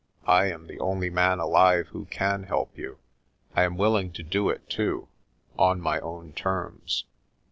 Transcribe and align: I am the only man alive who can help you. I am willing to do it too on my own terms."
I 0.25 0.47
am 0.47 0.65
the 0.65 0.79
only 0.79 1.11
man 1.11 1.37
alive 1.37 1.89
who 1.89 2.05
can 2.05 2.45
help 2.45 2.75
you. 2.75 2.97
I 3.55 3.65
am 3.65 3.77
willing 3.77 4.11
to 4.13 4.23
do 4.23 4.49
it 4.49 4.67
too 4.67 5.09
on 5.59 5.79
my 5.79 5.99
own 5.99 6.33
terms." 6.33 7.05